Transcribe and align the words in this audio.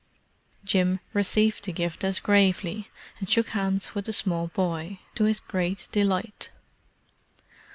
Jim 0.63 0.99
received 1.13 1.63
the 1.65 1.71
gift 1.71 2.03
as 2.03 2.19
gravely, 2.19 2.89
and 3.19 3.29
shook 3.29 3.49
hands 3.49 3.93
with 3.93 4.05
the 4.05 4.11
small 4.13 4.47
boy, 4.47 4.97
to 5.13 5.25
his 5.25 5.39
great 5.39 5.87
delight. 5.91 6.49